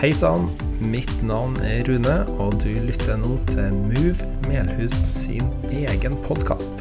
[0.00, 0.46] Hei sann,
[0.80, 6.80] mitt navn er Rune, og du lytter nå til Move Melhus sin egen podkast.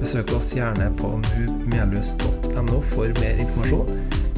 [0.00, 3.90] Besøk oss gjerne på movemelhus.no for mer informasjon,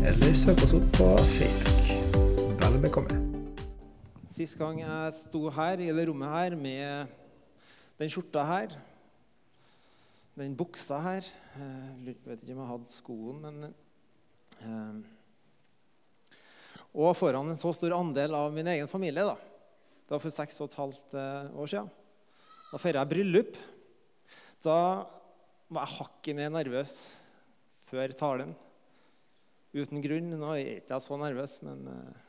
[0.02, 1.06] eller søk oss opp på
[1.36, 1.92] Facebook.
[2.64, 3.20] Vel bekomme.
[4.26, 7.14] Sist gang jeg sto her i det rommet her med
[8.02, 8.74] den skjorta her,
[10.34, 13.70] den buksa her Jeg vet ikke om jeg hadde skoen, men
[14.66, 15.00] eh,
[16.90, 19.22] og foran en så stor andel av min egen familie.
[19.22, 19.36] da.
[19.36, 21.90] Det var for seks og et halvt eh, år siden.
[22.70, 23.60] Da feira jeg bryllup.
[24.62, 24.78] Da
[25.70, 26.96] var jeg hakket mer nervøs
[27.86, 28.56] før talen.
[29.70, 30.34] Uten grunn.
[30.34, 32.26] Nå er jeg ikke så nervøs, men eh,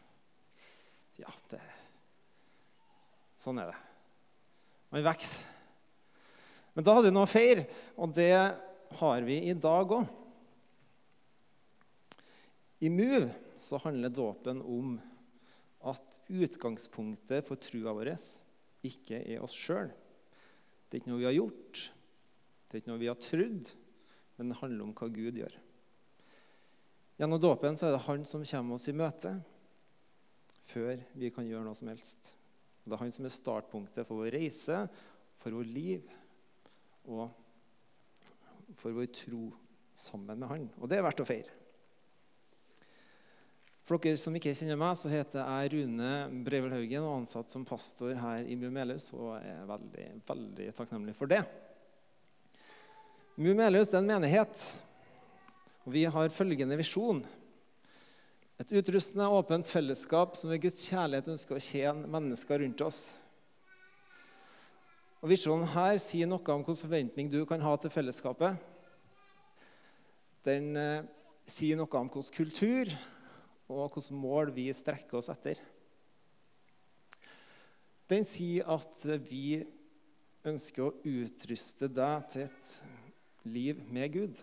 [1.26, 1.62] ja det,
[3.42, 3.80] Sånn er det.
[4.94, 5.48] Man vokser.
[6.78, 7.66] Men da hadde vi noe å feire,
[7.98, 8.32] og det
[9.00, 10.06] har vi i dag òg.
[12.82, 13.28] I Move
[13.62, 14.96] så handler dåpen om
[15.88, 18.14] at utgangspunktet for trua vår
[18.86, 19.92] ikke er oss sjøl.
[20.90, 21.82] Det er ikke noe vi har gjort,
[22.68, 23.72] det er ikke noe vi har trodd,
[24.38, 25.56] men det handler om hva Gud gjør.
[27.22, 29.36] Gjennom dåpen så er det Han som kommer oss i møte
[30.72, 32.34] før vi kan gjøre noe som helst.
[32.82, 34.86] Det er Han som er startpunktet for vår reise,
[35.42, 36.08] for vår liv
[37.12, 37.30] og
[38.80, 39.50] for vår tro
[39.94, 40.70] sammen med Han.
[40.82, 41.61] Og det er verdt å feire.
[43.92, 46.12] For dere som ikke kjenner meg, så heter jeg Rune
[46.46, 51.42] Breivel og ansatt som pastor her i Mumelhus og er veldig, veldig takknemlig for det.
[53.36, 54.64] Mumelhus er en menighet,
[55.84, 57.20] og vi har følgende visjon.
[58.64, 63.04] Et utrustende, åpent fellesskap som ved Guds kjærlighet ønsker å tjene mennesker rundt oss.
[65.20, 68.56] Og Visjonen her sier noe om hvilken forventning du kan ha til fellesskapet.
[70.48, 71.10] Den eh,
[71.44, 73.02] sier noe om hvilken kultur
[73.72, 75.60] og hvilke mål vi strekker oss etter.
[78.12, 79.62] Den sier at vi
[80.48, 82.72] ønsker å utruste deg til et
[83.48, 84.42] liv med Gud.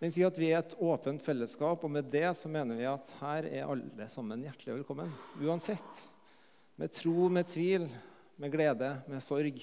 [0.00, 3.10] Den sier at vi er et åpent fellesskap, og med det så mener vi at
[3.20, 5.10] her er alle sammen hjertelig velkommen.
[5.42, 6.06] Uansett.
[6.80, 7.84] Med tro, med tvil,
[8.40, 9.60] med glede, med sorg.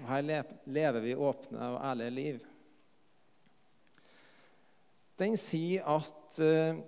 [0.00, 0.24] Og her
[0.64, 2.49] lever vi åpne og ærlige liv
[5.20, 6.80] den sier at uh,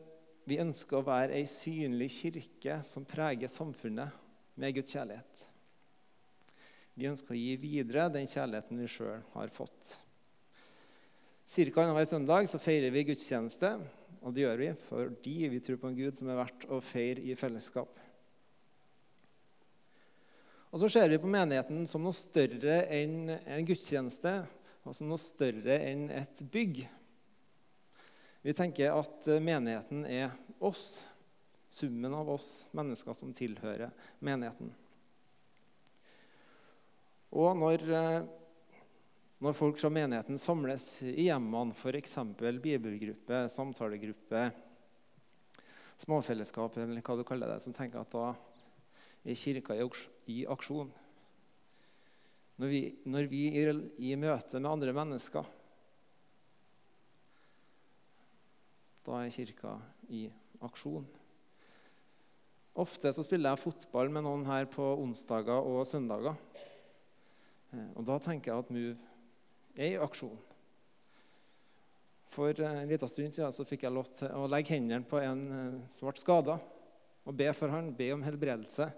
[0.48, 4.20] vi ønsker å være ei synlig kirke som preger samfunnet
[4.58, 5.48] med Guds kjærlighet.
[6.98, 9.96] Vi ønsker å gi videre den kjærligheten vi sjøl har fått.
[11.48, 13.74] Cirka annenhver søndag så feirer vi gudstjeneste.
[14.22, 17.24] Og det gjør vi fordi vi tror på en Gud som er verdt å feire
[17.26, 17.98] i fellesskap.
[20.72, 24.38] Og så ser vi på menigheten som noe større enn en gudstjeneste,
[24.86, 26.84] og som noe større enn et bygg.
[28.42, 31.04] Vi tenker at eh, menigheten er oss,
[31.70, 34.72] summen av oss mennesker som tilhører menigheten.
[37.38, 38.18] Og når, eh,
[39.46, 42.18] når folk fra menigheten samles i hjemmene, f.eks.
[42.66, 44.44] bibelgruppe, samtalegruppe,
[46.02, 48.32] småfellesskap eller hva du kaller det, som tenker at da
[49.22, 49.78] er kirka
[50.26, 50.90] i aksjon.
[52.58, 55.46] Når vi, når vi i møte med andre mennesker
[59.02, 59.76] Da er kirka
[60.14, 60.28] i
[60.62, 61.06] aksjon.
[62.78, 66.38] Ofte så spiller jeg fotball med noen her på onsdager og søndager.
[67.72, 68.94] Eh, og da tenker jeg at Move
[69.76, 70.38] er i aksjon.
[72.32, 75.44] For en liten stund siden så fikk jeg lov til å legge hendene på en
[75.58, 76.56] eh, som ble skada,
[77.22, 78.88] og be for han, be om helbredelse.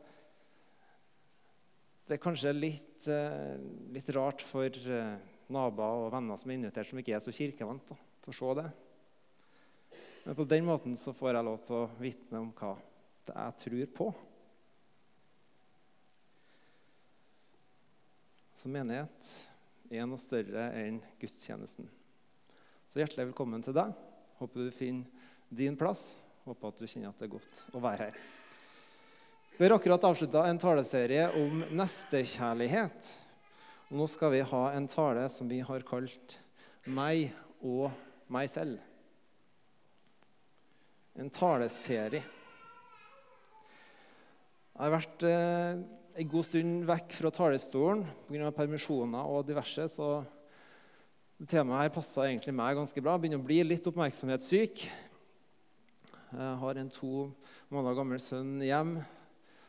[2.05, 3.59] Det er kanskje litt, eh,
[3.97, 4.71] litt rart for
[5.51, 7.91] naboer og venner som er invitert, som ikke er så kirkevant,
[8.23, 8.71] til å se det.
[10.25, 12.75] Men på den måten så får jeg lov til å vitne om hva
[13.29, 14.07] det jeg tror på.
[18.57, 19.33] Så menighet
[19.93, 21.91] er noe større enn gudstjenesten.
[22.89, 23.93] Så hjertelig velkommen til deg.
[24.39, 26.15] Håper du finner din plass.
[26.47, 28.17] Håper at du kjenner at det er godt å være her.
[29.59, 33.13] Vi har akkurat avslutta en taleserie om nestekjærlighet.
[33.91, 36.41] Og nå skal vi ha en tale som vi har kalt
[36.89, 37.93] 'Meg og
[38.29, 38.94] meg selv'
[41.15, 42.23] en taleserie.
[44.75, 45.83] Jeg har vært eh,
[46.19, 48.51] en god stund vekk fra talerstolen pga.
[48.55, 50.25] permisjoner og diverse, så
[51.39, 53.15] det temaet her passa egentlig meg ganske bra.
[53.15, 54.85] Jeg Begynner å bli litt oppmerksomhetssyk.
[56.35, 57.31] Jeg har en to
[57.71, 58.97] måneder gammel sønn hjem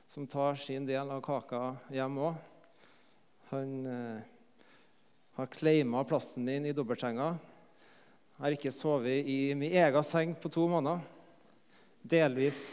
[0.10, 2.44] som tar sin del av kaka hjem òg.
[3.52, 4.22] Han eh,
[5.38, 7.36] har kleima plassen min i dobbeltsenga.
[8.36, 11.14] Jeg har ikke sovet i min egen seng på to måneder
[12.06, 12.66] delvis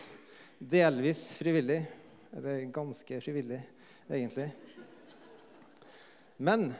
[0.70, 1.86] delvis frivillig.
[2.32, 3.60] Eller ganske frivillig,
[4.08, 4.50] egentlig.
[6.36, 6.70] Men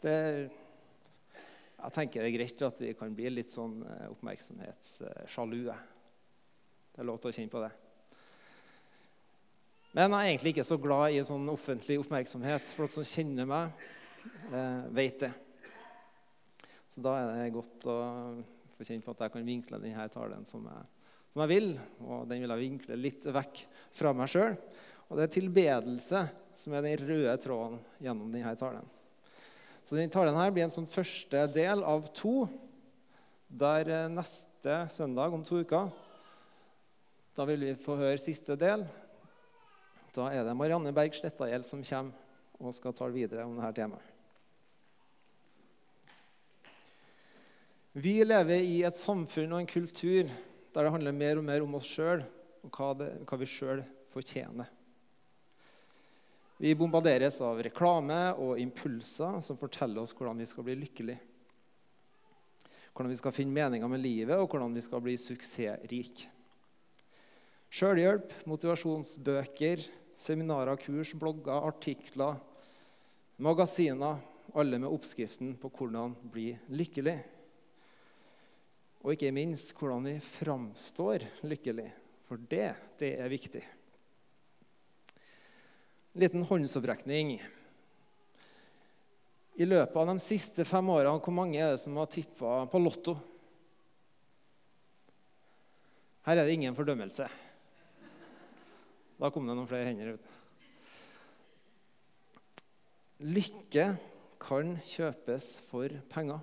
[0.00, 0.14] det,
[1.76, 5.76] jeg tenker det er greit at vi kan bli litt sånn eh, oppmerksomhetssjalue.
[6.94, 7.72] Det er lov til å kjenne på det.
[9.96, 12.72] Men jeg er egentlig ikke så glad i sånn offentlig oppmerksomhet.
[12.76, 13.86] Folk som kjenner meg,
[14.48, 15.32] eh, vet det.
[16.88, 18.00] Så da er det godt å
[18.76, 20.95] få kjenne på at jeg kan vinkle denne talen som jeg,
[21.36, 21.74] som jeg vil.
[22.00, 23.58] Og den vil jeg vinkle litt vekk
[23.92, 24.54] fra meg sjøl.
[25.10, 26.22] Og det er tilbedelse
[26.56, 28.86] som er den røde tråden gjennom denne talen.
[29.84, 32.46] Så denne talen her blir en sånn første del av to,
[33.46, 35.92] der eh, neste søndag om to uker
[37.36, 38.86] da vil vi få høre siste del.
[40.16, 44.12] Da er det Marianne Berg Slettagjeld som kommer og skal tale videre om dette temaet.
[47.92, 50.32] Vi lever i et samfunn og en kultur
[50.76, 52.20] der det handler mer og mer om oss sjøl
[52.60, 53.80] og hva, det, hva vi sjøl
[54.12, 54.68] fortjener.
[56.60, 61.20] Vi bombarderes av reklame og impulser som forteller oss hvordan vi skal bli lykkelige.
[62.92, 66.30] Hvordan vi skal finne meninga med livet, og hvordan vi skal bli suksessrike.
[67.72, 69.84] Sjølhjelp, motivasjonsbøker,
[70.16, 72.36] seminarer, kurs, blogger, artikler,
[73.36, 74.20] magasiner.
[74.56, 77.18] Alle med oppskriften på hvordan bli lykkelig.
[79.06, 81.86] Og ikke minst hvordan vi framstår lykkelig.
[82.26, 83.60] For det, det er viktig.
[86.10, 87.36] En liten håndsopprekning.
[89.62, 92.80] I løpet av de siste fem årene, hvor mange er det som har tippa på
[92.82, 93.14] Lotto?
[96.26, 97.30] Her er det ingen fordømmelse.
[99.22, 100.34] Da kom det noen flere hender ut.
[103.22, 103.86] Lykke
[104.42, 106.42] kan kjøpes for penger.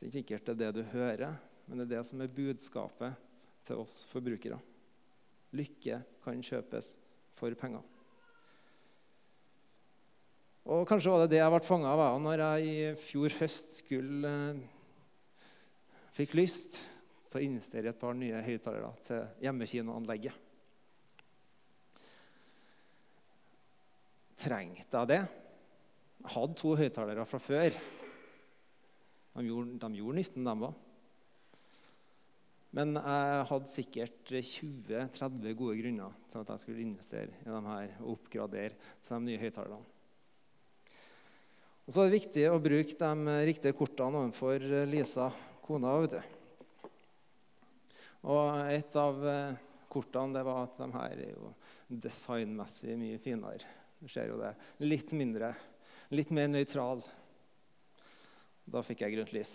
[0.00, 1.34] Det er ikke sikkert det er det du hører,
[1.68, 3.18] men det er det som er budskapet
[3.68, 4.56] til oss forbrukere.
[5.52, 6.94] Lykke kan kjøpes
[7.36, 7.84] for penger.
[10.72, 14.32] Og Kanskje var det det jeg ble fanga av når jeg i fjor høst skulle
[14.32, 14.64] eh,
[16.16, 16.80] fikk lyst
[17.28, 20.48] til å investere i et par nye høyttalere til hjemmekinoanlegget.
[24.40, 25.22] Trengte jeg det?
[26.24, 27.82] Jeg hadde to høyttalere fra før.
[29.34, 30.86] De gjorde, de gjorde nytten, de òg.
[32.70, 37.96] Men jeg hadde sikkert 20-30 gode grunner til at jeg skulle investere i de her
[37.98, 39.96] og oppgradere til de nye høyttalerne.
[41.86, 45.32] Og så er det viktig å bruke de riktige kortene overfor Lisa,
[45.66, 45.96] kona.
[46.04, 46.36] vet du.
[48.30, 49.58] Og et av eh,
[49.90, 51.50] kortene det var at de her er jo
[51.90, 53.66] designmessig mye finere.
[53.98, 54.52] Du ser jo det.
[54.84, 55.50] Litt mindre,
[56.14, 57.02] litt mer nøytral.
[58.70, 59.50] Da fikk jeg grønt lys.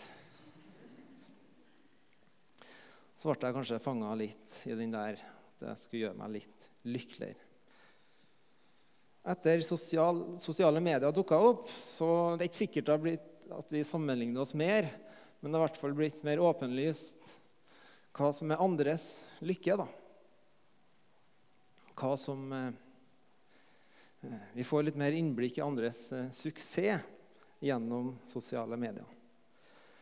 [3.15, 5.21] Så ble jeg kanskje fanga litt i den der
[5.56, 7.39] det skulle gjøre meg litt lykkeligere.
[9.31, 13.71] Etter sosial, sosiale medier dukka opp, så det er ikke sikkert det har blitt at
[13.71, 14.91] vi sammenligner oss mer,
[15.39, 17.38] men det har i hvert fall blitt mer åpenlyst
[18.15, 19.07] hva som er andres
[19.45, 19.79] lykke.
[19.79, 19.88] da.
[21.95, 22.71] Hva som eh,
[24.59, 27.14] Vi får litt mer innblikk i andres eh, suksess
[27.65, 29.07] gjennom sosiale medier.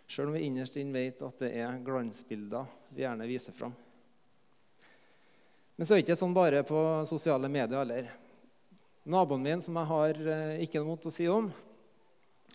[0.10, 3.74] Sjøl om vi innerst inne vet at det er glansbilder vi gjerne viser fram.
[5.76, 8.12] Men så er det ikke sånn bare på sosiale medier heller.
[9.10, 11.50] Naboen min, som jeg har eh, ikke noe mot å si om,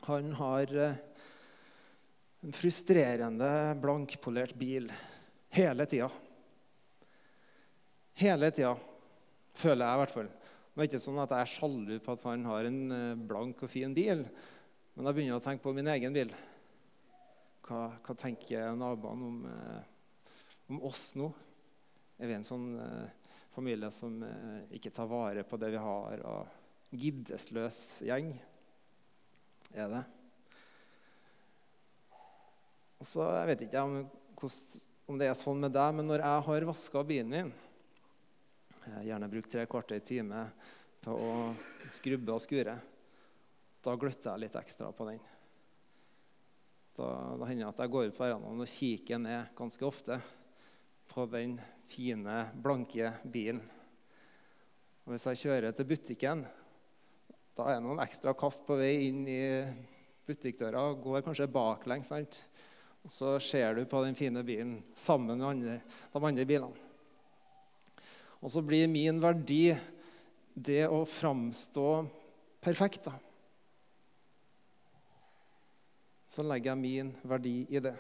[0.06, 3.50] han har en frustrerende
[3.83, 4.87] blankpolert bil
[5.49, 6.11] Hele tida.
[8.21, 8.75] Hele tida,
[9.56, 10.28] føler jeg i hvert fall.
[10.28, 13.64] Det er ikke sånn at jeg er sjalu på at han har en eh, blank
[13.64, 14.26] og fin bil,
[14.99, 16.33] men jeg begynner å tenke på min egen bil.
[17.62, 20.40] Hva, hva tenker naboene om, eh,
[20.73, 21.28] om, oss nå?
[22.19, 26.25] Er vi en sånn eh, familie som eh, ikke tar vare på det vi har,
[26.26, 28.33] og giddesløs gjeng?
[29.71, 30.02] Er det?
[32.99, 34.00] Og så, Jeg vet ikke om
[35.09, 37.57] om det er sånn med deg, men når jeg har vaska bilen min
[38.88, 40.43] har gjerne brukt tre kvarter i time
[41.05, 41.33] på å
[41.93, 42.75] skrubbe og skure.
[43.88, 45.21] Da gløtter jeg litt ekstra på den.
[46.99, 47.07] Da,
[47.40, 50.18] da hender det at jeg går ut på verandaen og kikker ned ganske ofte
[51.09, 51.54] på den
[51.88, 53.62] fine, blanke bilen.
[55.07, 56.42] Og hvis jeg kjører til butikken,
[57.57, 59.40] da er det noen ekstra kast på vei inn i
[60.28, 60.83] butikkdøra.
[61.00, 62.11] Går kanskje baklengs.
[62.12, 62.42] sant?
[63.07, 65.78] Og så ser du på den fine bilen sammen med andre,
[66.12, 66.85] de andre bilene.
[68.45, 69.73] Og så blir min verdi
[70.52, 71.88] det å framstå
[72.61, 73.09] perfekt.
[73.09, 73.16] da.
[76.28, 77.94] Så legger jeg min verdi i det.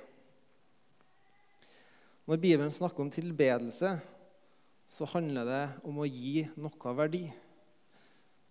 [2.28, 3.94] Når Bibelen snakker om tilbedelse,
[4.88, 7.24] så handler det om å gi noe verdi.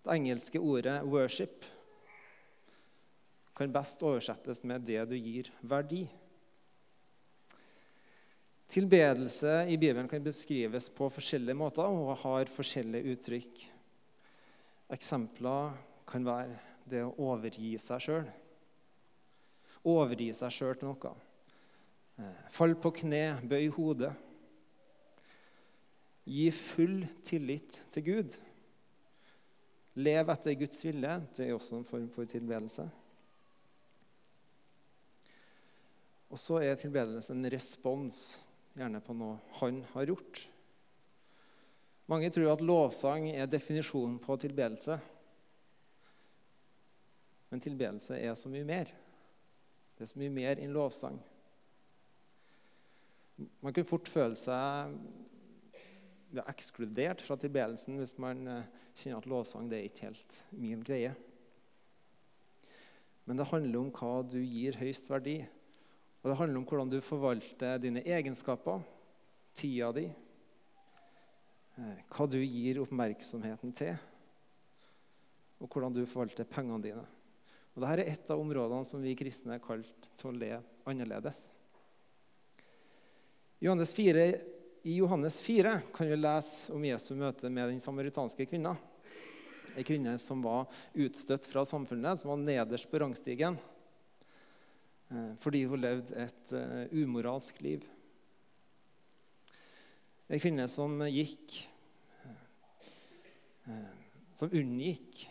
[0.02, 1.66] Det engelske ordet 'worship'
[3.54, 6.08] kan best oversettes med 'det du gir verdi'.
[8.68, 13.62] Tilbedelse i Bibelen kan beskrives på forskjellige måter og har forskjellige uttrykk.
[14.90, 15.72] Eksempler
[16.06, 18.28] kan være det å overgi seg sjøl.
[19.86, 21.12] Overgi seg sjøl til noe.
[22.18, 24.12] Eh, fall på kne, bøy hodet.
[26.28, 28.38] Gi full tillit til Gud.
[29.98, 31.14] Lev etter Guds vilje.
[31.34, 32.84] Det er også en form for tilbedelse.
[36.28, 38.38] Og så er tilbedelse en respons,
[38.76, 40.44] gjerne på noe han har gjort.
[42.08, 44.98] Mange tror at lovsang er definisjonen på tilbedelse.
[47.48, 48.92] Men tilbedelse er så mye mer.
[49.98, 51.16] Det er så mye mer enn lovsang.
[53.58, 54.94] Man kan fort føle seg
[56.46, 61.10] ekskludert fra tilbedelsen hvis man eh, kjenner at lovsang det er ikke helt min greie.
[63.26, 65.40] Men det handler om hva du gir høyst verdi.
[66.22, 68.86] Og det handler om hvordan du forvalter dine egenskaper,
[69.58, 70.06] tida di,
[71.74, 73.98] eh, hva du gir oppmerksomheten til,
[75.58, 77.06] og hvordan du forvalter pengene dine.
[77.78, 81.44] Og Dette er et av områdene som vi kristne er kalt til å leve annerledes.
[83.62, 84.24] Johannes 4
[84.82, 88.72] i Johannes 4 kan vi lese om Jesu møte med den samaritanske kvinna.
[89.76, 93.60] En kvinne som var utstøtt fra samfunnet, som var nederst på rangstigen
[95.14, 97.86] eh, fordi hun levde et eh, umoralsk liv.
[100.26, 101.60] En kvinne som gikk
[103.70, 103.90] eh,
[104.34, 105.28] Som unngikk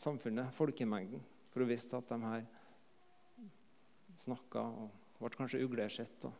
[0.00, 2.46] samfunnet, folkemengden, for hun visste at de her
[4.20, 6.24] snakka og ble kanskje uglesett.
[6.28, 6.34] og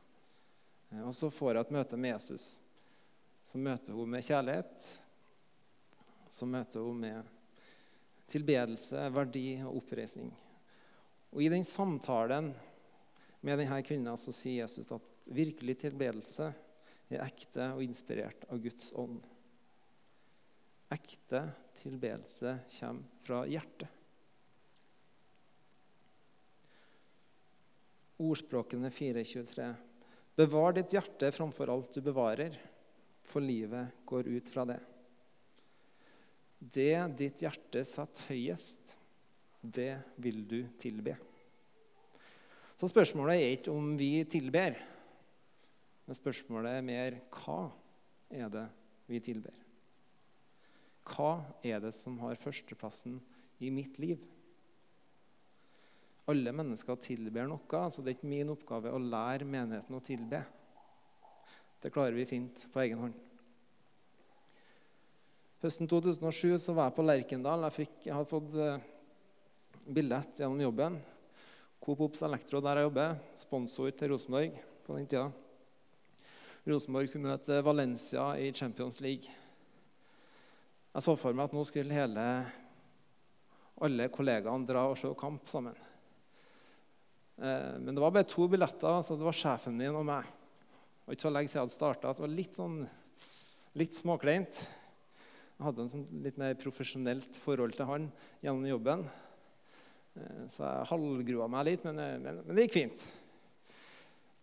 [0.90, 2.54] Eh, og så får hun et møte med Jesus.
[3.42, 4.88] Så møter hun med kjærlighet.
[6.30, 7.36] Så møter hun med
[8.30, 10.30] tilbedelse, verdi og oppreisning.
[11.30, 12.52] Og I den samtalen
[13.40, 16.50] med denne kvinnen så sier Jesus at virkelig tilbedelse
[17.10, 19.18] er ekte og inspirert av Guds ånd.
[20.90, 21.44] Ekte
[21.78, 23.88] tilbedelse kommer fra hjertet.
[28.20, 29.68] Ordspråkene 423.
[30.36, 32.58] Bevar ditt hjerte framfor alt du bevarer,
[33.22, 34.80] for livet går ut fra det.
[36.60, 38.98] Det ditt hjerte setter høyest,
[39.60, 41.16] det vil du tilbe.
[42.80, 44.76] Så spørsmålet er ikke om vi tilber,
[46.04, 47.62] men spørsmålet er mer hva
[48.32, 48.68] er det
[49.08, 49.69] vi tilber?
[51.10, 53.18] Hva er det som har førsteplassen
[53.58, 54.20] i mitt liv?
[56.30, 60.44] Alle mennesker tilber noe, så det er ikke min oppgave å lære menigheten å tilbe.
[61.80, 63.26] Det klarer vi fint på egen hånd.
[65.60, 67.66] Høsten 2007 så var jeg på Lerkendal.
[67.66, 68.84] Jeg, fikk, jeg hadde fått eh,
[69.96, 71.00] billett gjennom jobben.
[71.80, 75.26] Coop Ops Elektro, der jeg jobber, sponsor til Rosenborg på den tida.
[76.68, 79.39] Rosenborg skulle møte Valencia i Champions League.
[80.90, 82.22] Jeg så for meg at nå skulle hele,
[83.86, 85.76] alle kollegaene dra og se kamp sammen.
[87.38, 90.26] Eh, men det var bare to billetter, så det var sjefen min og meg.
[91.06, 92.10] Var ikke så lenge siden jeg hadde starta.
[92.10, 92.80] Det var litt, sånn,
[93.78, 94.64] litt småkleint.
[95.60, 98.10] Jeg hadde en sånn litt mer profesjonelt forhold til han
[98.42, 99.06] gjennom jobben.
[100.18, 103.06] Eh, så jeg halvgrua meg litt, men, eh, men, men, det gikk fint.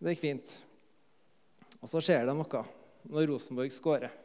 [0.00, 0.56] Det gikk fint.
[1.82, 2.64] Og så skjer det noe
[3.04, 4.16] når Rosenborg skårer.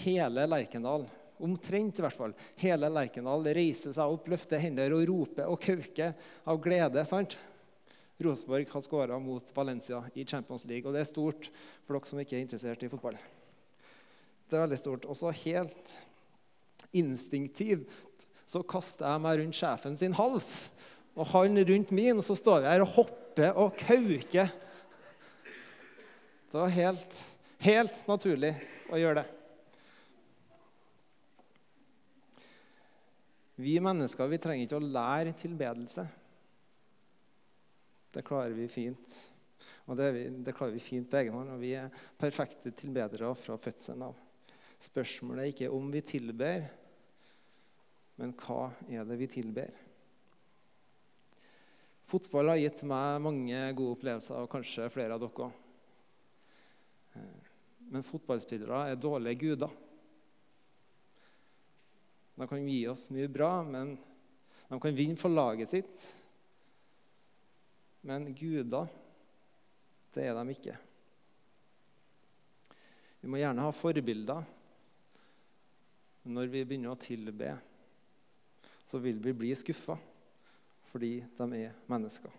[0.00, 1.06] Hele Lerkendal,
[1.42, 6.14] omtrent i hvert fall, hele Lerkendal reiser seg opp, løfter hender og roper og kauker
[6.46, 7.04] av glede.
[7.08, 7.36] sant?
[8.22, 10.88] Rosenborg har skåra mot Valencia i Champions League.
[10.88, 11.50] Og det er stort
[11.84, 13.18] for dere som ikke er interessert i fotball.
[14.48, 15.08] Det er veldig stort.
[15.10, 15.96] Og så helt
[16.96, 20.68] instinktivt så kaster jeg meg rundt sjefen sin hals.
[21.16, 24.52] Og han rundt min, og så står vi her og hopper og kauker.
[26.46, 27.22] Det var helt,
[27.66, 28.54] helt naturlig
[28.88, 29.26] å gjøre det.
[33.56, 36.04] Vi mennesker vi trenger ikke å lære tilbedelse.
[38.12, 39.16] Det klarer vi fint.
[39.86, 40.10] Og det,
[40.44, 41.54] det, klarer vi fint på egen hånd.
[41.54, 44.18] Og vi er perfekte tilbedere fra fødselen av.
[44.82, 46.66] Spørsmålet er ikke om vi tilber,
[48.20, 49.72] men hva er det vi tilber?
[52.06, 55.62] Fotball har gitt meg mange gode opplevelser, og kanskje flere av dere òg.
[57.88, 59.72] Men fotballspillere er dårlige guder.
[62.36, 63.94] De kan gi oss mye bra, men
[64.68, 66.06] de kan vinne for laget sitt.
[68.06, 68.88] Men guder
[70.14, 70.74] Det er de ikke.
[73.20, 74.44] Vi må gjerne ha forbilder.
[76.26, 77.50] Når vi begynner å tilbe,
[78.86, 79.98] så vil vi bli skuffa
[80.86, 82.32] fordi de er mennesker.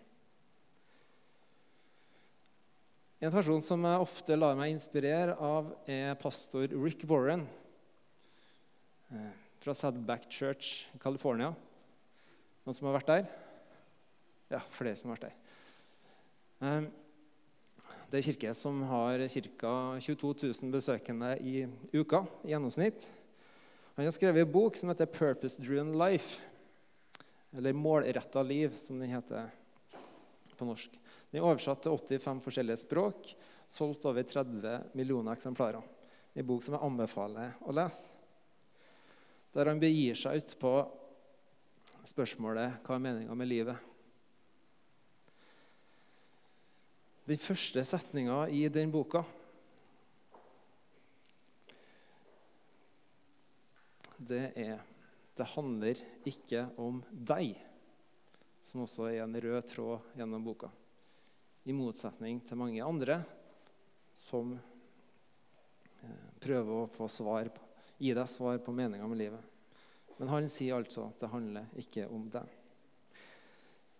[3.22, 7.44] En person som jeg ofte lar meg inspirere av, er pastor Rick Warren
[9.12, 11.50] eh, fra Sadback Church i California.
[12.64, 13.26] Noen som har vært der?
[14.48, 15.34] Ja, flere som har vært der.
[16.64, 16.86] Eh,
[18.08, 19.74] det er kirke som har ca.
[20.00, 23.10] 22 000 besøkende i uka i gjennomsnitt.
[23.98, 26.40] Han har skrevet en bok som heter 'Purpose Driven Life',
[27.52, 29.50] eller 'Målretta liv', som den heter
[30.56, 30.90] på norsk.
[31.30, 33.34] Den er oversatt til 85 forskjellige språk,
[33.68, 35.82] solgt over 30 millioner eksemplarer.
[36.34, 38.17] En bok som jeg anbefaler å lese.
[39.54, 40.72] Der han begir seg ut på
[42.08, 43.88] spørsmålet hva er meninga med livet.
[47.28, 49.20] Den første setninga i den boka
[54.18, 54.78] det er
[55.38, 57.52] Det handler ikke om deg,
[58.58, 60.72] som også er en rød tråd gjennom boka
[61.68, 63.20] i motsetning til mange andre
[64.16, 67.67] som eh, prøver å få svar på,
[67.98, 69.56] gi deg svar på meninga med livet.
[70.18, 72.54] Men han sier altså at det handler ikke om deg.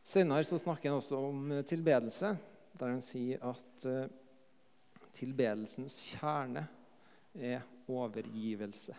[0.08, 2.32] Senere så snakker han også om tilbedelse,
[2.78, 4.06] der han sier at uh,
[5.14, 6.64] tilbedelsens kjerne
[7.34, 8.94] er overgivelse.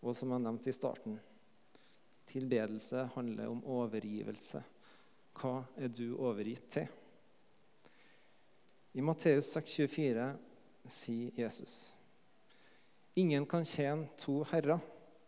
[0.00, 1.18] Og som jeg nevnte i starten,
[2.30, 4.62] tilbedelse handler om overgivelse.
[5.40, 6.88] Hva er du overgitt til?
[8.98, 10.28] I Matteus 6,24
[10.90, 11.92] sier Jesus.:
[13.20, 14.80] Ingen kan tjene to herrer.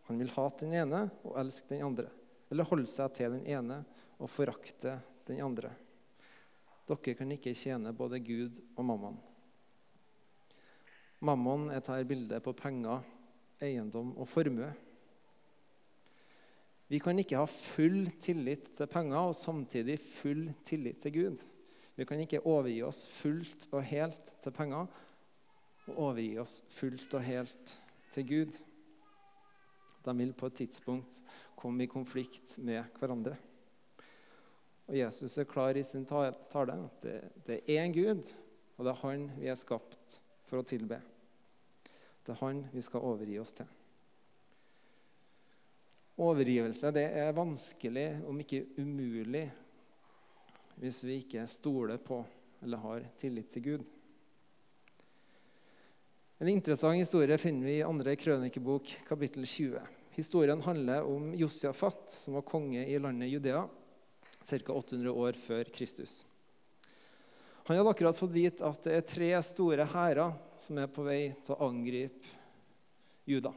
[0.07, 2.09] Han vil hate den ene og elske den andre,
[2.51, 3.83] eller holde seg til den ene
[4.17, 4.97] og forakte
[5.27, 5.71] den andre.
[6.87, 9.19] Dere kan ikke tjene både Gud og mammon.
[11.23, 13.05] Mammon er dette bildet på penger,
[13.63, 14.67] eiendom og formue.
[16.91, 21.45] Vi kan ikke ha full tillit til penger og samtidig full tillit til Gud.
[21.95, 24.91] Vi kan ikke overgi oss fullt og helt til penger
[25.87, 27.77] og overgi oss fullt og helt
[28.13, 28.59] til Gud.
[30.03, 31.19] De vil på et tidspunkt
[31.55, 33.35] komme i konflikt med hverandre.
[34.87, 37.05] Og Jesus er klar i sin tale at
[37.47, 38.33] det, er en Gud,
[38.77, 40.99] og det er Han vi er skapt for å tilbe.
[42.23, 43.69] Det er Han vi skal overgi oss til.
[46.23, 49.47] Overgivelse det er vanskelig, om ikke umulig,
[50.77, 52.19] hvis vi ikke stoler på
[52.63, 53.83] eller har tillit til Gud.
[56.43, 59.79] En interessant historie finner vi i andre krønikebok, kapittel 20.
[60.17, 63.61] Historien handler om Josiafat, som var konge i landet Judea
[64.43, 64.73] ca.
[64.73, 66.25] 800 år før Kristus.
[67.63, 71.31] Han hadde akkurat fått vite at det er tre store hærer som er på vei
[71.39, 72.35] til å angripe
[73.23, 73.55] Juda.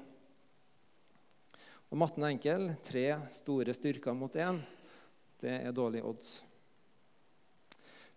[1.90, 2.70] Og matten er enkel.
[2.86, 4.62] Tre store styrker mot én.
[5.42, 6.36] Det er dårlig odds.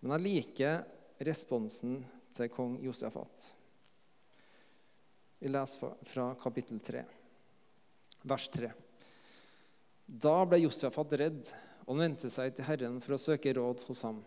[0.06, 0.84] Men jeg liker
[1.26, 2.04] responsen
[2.38, 3.56] til kong Josefat.
[5.40, 7.04] Vi leser fra kapittel 3,
[8.22, 8.72] vers 3.
[10.06, 11.52] Da ble Josefat redd,
[11.90, 14.20] og vendte seg til Herren for å søke råd hos ham.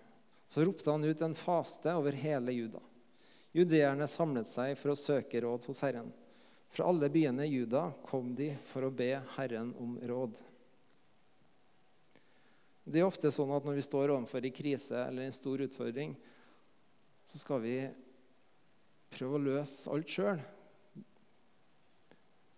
[0.51, 2.81] Så ropte han ut en faste over hele Juda.
[3.53, 6.09] Judeerne samlet seg for å søke råd hos Herren.
[6.73, 10.41] Fra alle byene i Juda kom de for å be Herren om råd.
[12.83, 16.17] Det er ofte sånn at når vi står overfor en krise eller en stor utfordring,
[17.29, 17.77] så skal vi
[19.13, 20.41] prøve å løse alt sjøl.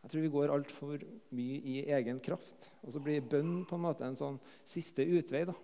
[0.04, 2.68] Jeg tror vi går altfor mye i egen kraft.
[2.84, 5.46] Og så blir bønn på en måte en sånn siste utvei.
[5.48, 5.54] da.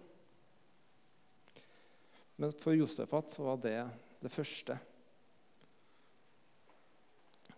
[2.40, 3.81] Men for Josefat så var det
[4.22, 4.79] det første.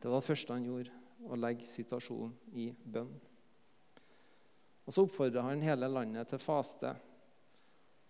[0.00, 0.96] Det var det første han gjorde,
[1.30, 3.12] å legge situasjonen i bønn.
[4.82, 6.96] Og så oppfordrer han hele landet til faste,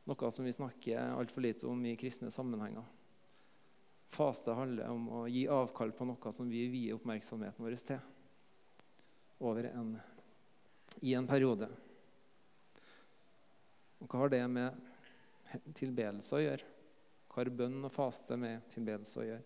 [0.08, 2.88] noe som vi snakker altfor lite om i kristne sammenhenger.
[4.16, 8.00] Faste handler om å gi avkall på noe som vi vier oppmerksomheten vår til
[9.42, 9.96] over en,
[11.02, 11.68] i en periode.
[14.02, 14.78] Og hva har det med
[15.76, 16.68] tilbedelse å gjøre?
[17.28, 19.44] Hva har bønn og faste med tilbedelse å gjøre?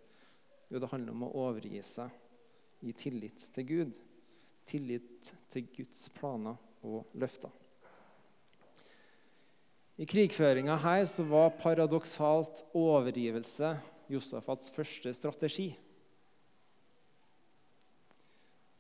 [0.69, 4.01] Jo, det handler om å overgi seg i tillit til Gud.
[4.67, 7.53] Tillit til Guds planer og løfter.
[9.97, 13.71] I krigføringa her så var paradoksalt overgivelse
[14.13, 15.71] Josafats første strategi.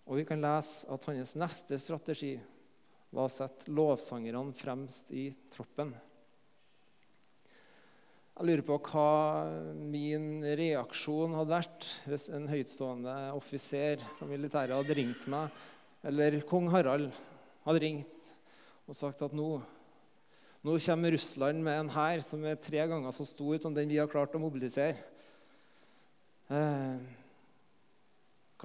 [0.06, 2.36] Og vi kan lese at hans neste strategi
[3.10, 5.94] var å sette lovsangerne fremst i troppen.
[8.36, 9.10] Jeg lurer på hva
[9.74, 15.48] min reaksjon hadde vært hvis en høytstående offiser fra militæret hadde ringt meg,
[16.06, 17.08] eller kong Harald
[17.64, 18.28] hadde ringt
[18.86, 19.48] og sagt at nå,
[20.62, 23.98] nå kommer Russland med en hær som er tre ganger så stor som den vi
[23.98, 25.00] har klart å mobilisere.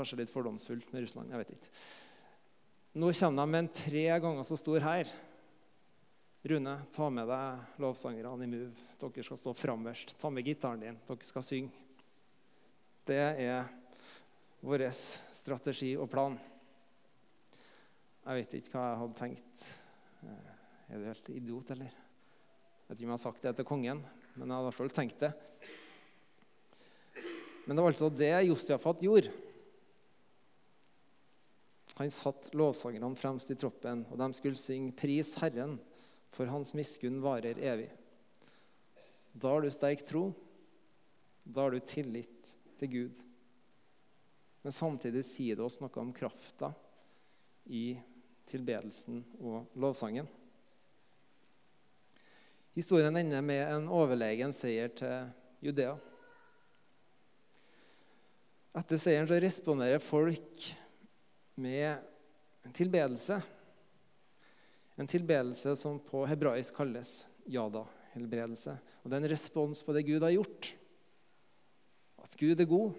[0.01, 1.31] Kanskje litt fordomsfullt med Russland.
[1.31, 1.75] jeg vet ikke.
[2.99, 5.11] Nå kommer de med en tre ganger så stor hær.
[6.43, 8.87] Rune, ta med deg lovsangerne i Move.
[8.97, 10.15] Dere skal stå framerst.
[10.17, 10.97] Ta med gitaren din.
[11.05, 11.69] Dere skal synge.
[13.05, 13.69] Det er
[14.61, 16.37] vår strategi og plan.
[18.21, 19.67] Jeg vet ikke hva jeg hadde tenkt.
[20.25, 20.49] Eh,
[20.89, 21.93] er du helt idiot, eller?
[21.93, 24.03] Jeg vet ikke om jeg har sagt det til kongen,
[24.35, 25.31] men jeg hadde i hvert fall tenkt det.
[27.65, 29.33] Men det var altså det Josjafat gjorde.
[32.01, 35.77] Han satte lovsangerne fremst i troppen, og de skulle synge 'Pris Herren'
[36.33, 37.91] for hans miskunn varer evig.
[39.37, 40.31] Da har du sterk tro.
[41.45, 43.21] Da har du tillit til Gud.
[44.63, 46.71] Men samtidig sier det oss noe om krafta
[47.65, 47.99] i
[48.49, 50.27] tilbedelsen og lovsangen.
[52.73, 55.29] Historien ender med en overlegen seier til
[55.61, 55.97] Judea.
[58.73, 60.71] Etter seieren så responderer folk
[61.61, 63.41] med tilbedelse.
[64.95, 68.75] En tilbedelse som på hebraisk kalles yada-helbredelse.
[69.01, 70.73] Og Det er en respons på det Gud har gjort.
[72.21, 72.93] At Gud er god.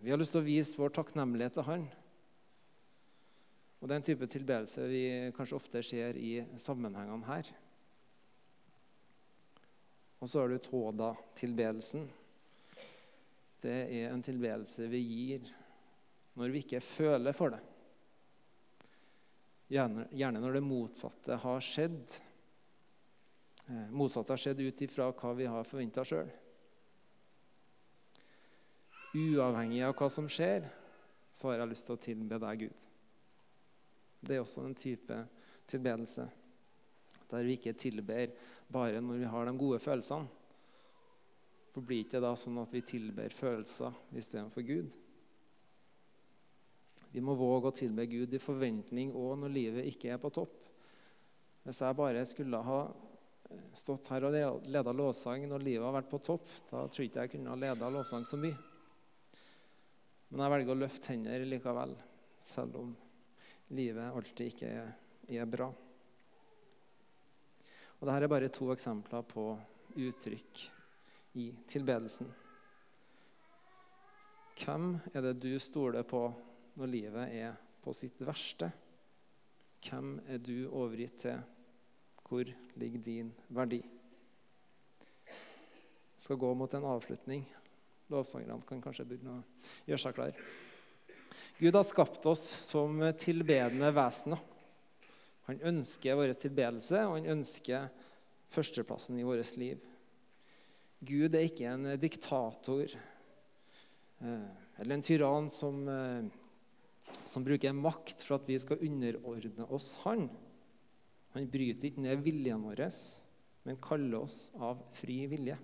[0.00, 1.88] Vi har lyst til å vise vår takknemlighet til Han.
[3.80, 5.04] Og Det er en type tilbedelse vi
[5.36, 7.48] kanskje ofte ser i sammenhengene her.
[10.20, 12.04] Og så har du Toda-tilbedelsen.
[13.60, 15.48] Det er en tilbedelse vi gir
[16.38, 17.60] når vi ikke føler for det.
[19.70, 22.16] Gjerne, gjerne når det motsatte har skjedd.
[23.68, 26.30] Eh, motsatte har skjedd ut ifra hva vi har forventa sjøl.
[29.14, 30.66] Uavhengig av hva som skjer,
[31.30, 32.88] så har jeg lyst til å tilbe deg, Gud.
[34.20, 35.16] Det er også en type
[35.70, 36.26] tilbedelse
[37.30, 38.32] der vi ikke tilber
[38.70, 40.26] bare når vi har de gode følelsene.
[41.70, 44.96] For blir det ikke da sånn at vi tilber følelser istedenfor Gud?
[47.10, 50.56] Vi må våge å tilbe Gud i forventning òg når livet ikke er på topp.
[51.64, 52.80] Hvis jeg bare skulle ha
[53.74, 57.24] stått her og leda lovsang når livet har vært på topp, da tror jeg ikke
[57.24, 58.56] jeg kunne ha leda lovsang så mye.
[60.30, 61.96] Men jeg velger å løfte hender likevel,
[62.46, 62.92] selv om
[63.74, 64.92] livet alltid ikke er,
[65.34, 65.66] er bra.
[67.98, 69.48] Og Dette er bare to eksempler på
[69.98, 70.62] uttrykk
[71.42, 72.30] i tilbedelsen.
[74.60, 76.22] Hvem er det du stoler på
[76.80, 78.70] når livet er på sitt verste?
[79.84, 81.40] Hvem er du overgitt til?
[82.24, 82.48] Hvor
[82.80, 83.80] ligger din verdi?
[86.20, 87.44] Jeg skal gå mot en avslutning.
[88.10, 89.44] Lovsangerne kan kanskje begynne å
[89.88, 90.40] gjøre seg klar.
[91.60, 94.40] Gud har skapt oss som tilbedende vesener.
[95.50, 97.88] Han ønsker vår tilbedelse, og han ønsker
[98.54, 99.80] førsteplassen i vårt liv.
[101.00, 104.48] Gud er ikke en diktator eh,
[104.80, 106.28] eller en tyrann som eh,
[107.30, 110.26] som bruker makt for at vi skal underordne oss Han.
[111.36, 112.82] Han bryter ikke ned viljen vår,
[113.66, 115.58] men kaller oss av fri vilje.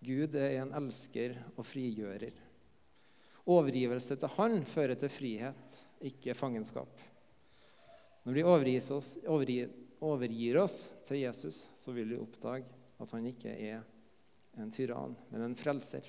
[0.00, 2.36] Gud er en elsker og frigjører.
[3.48, 7.04] Overgivelse til Han fører til frihet, ikke fangenskap.
[8.24, 9.70] Når vi overgir oss, overgir,
[10.04, 12.68] overgir oss til Jesus, så vil vi oppdage
[12.98, 13.84] at han ikke er
[14.58, 16.06] en tyrann, men en frelser.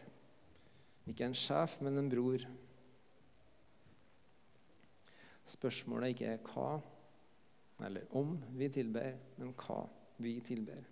[1.10, 2.44] Ikke en sjef, men en bror
[5.50, 6.72] Spørsmålet er ikke hva
[7.86, 9.82] eller om vi tilber, men hva
[10.20, 10.84] vi tilber.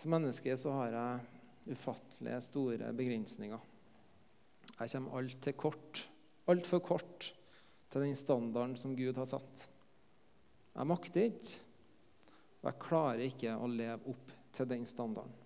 [0.00, 3.70] Som menneske så har jeg ufattelige store begrensninger.
[4.74, 6.02] Jeg kommer alt til kort,
[6.50, 7.28] altfor kort
[7.92, 9.68] til den standarden som Gud har satt.
[10.74, 11.60] Jeg makter ikke,
[12.62, 15.36] og jeg klarer ikke å leve opp til den standarden.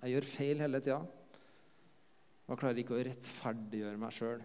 [0.00, 4.42] Jeg gjør feil hele tida, og jeg klarer ikke å rettferdiggjøre meg sjøl.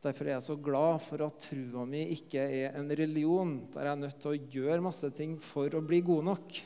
[0.00, 3.92] Derfor er jeg så glad for at trua mi ikke er en religion der jeg
[3.92, 6.60] er nødt til å gjøre masse ting for å bli god nok.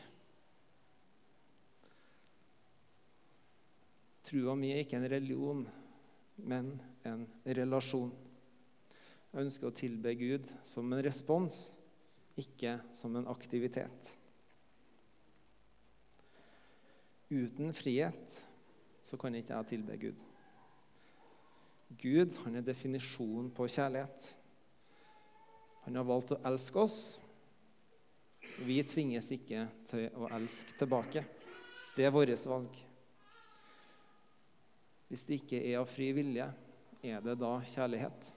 [4.25, 5.65] Trua mi er ikke en religion,
[6.47, 6.71] men
[7.05, 7.27] en
[7.59, 8.13] relasjon.
[9.35, 11.59] Jeg ønsker å tilbe Gud som en respons,
[12.39, 14.15] ikke som en aktivitet.
[17.35, 18.39] Uten frihet
[19.05, 20.23] så kan ikke jeg tilbe Gud.
[22.01, 24.31] Gud han er definisjonen på kjærlighet.
[25.85, 26.99] Han har valgt å elske oss,
[28.55, 31.25] Vi tvinges ikke til å elske tilbake.
[31.97, 32.77] Det er vårt valg.
[35.09, 36.47] Hvis det ikke er av fri vilje,
[37.03, 38.31] er det da kjærlighet?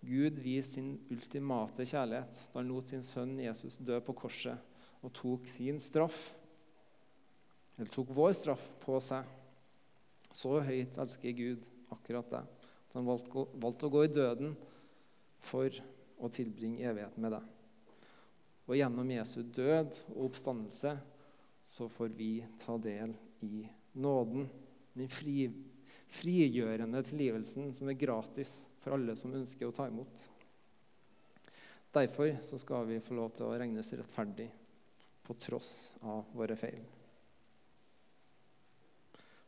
[0.00, 4.60] Gud viser sin ultimate kjærlighet da han lot sin sønn Jesus dø på korset
[5.00, 6.18] og tok sin straff,
[7.78, 9.24] eller tok vår straff, på seg.
[10.30, 14.54] Så høyt elsker Gud akkurat det, at han valgte å gå i døden
[15.42, 15.74] for
[16.20, 17.48] å tilbringe evigheten med deg.
[18.70, 20.94] Og gjennom Jesu død og oppstandelse
[21.66, 23.16] så får vi ta del
[23.46, 23.64] i
[23.98, 24.46] nåden,
[24.94, 25.48] den fri,
[26.10, 30.26] frigjørende tilgivelsen som er gratis for alle som ønsker å ta imot.
[31.90, 34.46] Derfor så skal vi få lov til å regnes rettferdig
[35.26, 36.99] på tross av våre feil.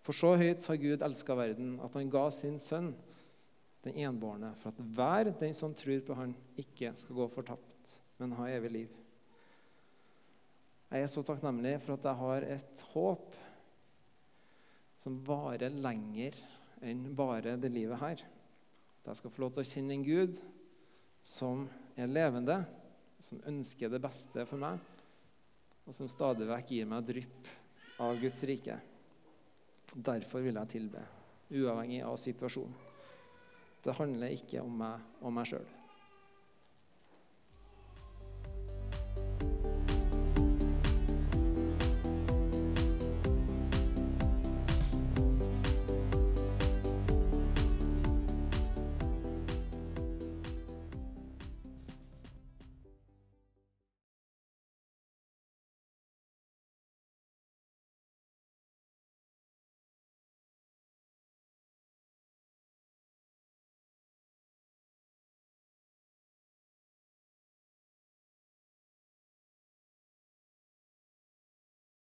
[0.02, 2.90] For så høyt har Gud elska verden at han ga sin sønn,
[3.82, 8.34] den enbårne, for at hver den som tror på han, ikke skal gå fortapt, men
[8.38, 8.98] ha evig liv.
[10.92, 13.38] Jeg er så takknemlig for at jeg har et håp
[15.00, 16.36] som varer lenger
[16.84, 18.22] enn bare det livet her.
[19.00, 20.38] At jeg skal få lov til å kjenne en Gud
[21.26, 21.64] som
[21.96, 22.60] er levende,
[23.22, 24.78] som ønsker det beste for meg,
[25.86, 27.52] og som stadig vekk gir meg drypp
[28.02, 28.78] av Guds rike.
[29.92, 31.02] Derfor vil jeg tilbe,
[31.52, 32.74] uavhengig av situasjonen.
[33.82, 35.66] Det handler ikke om meg og meg sjøl.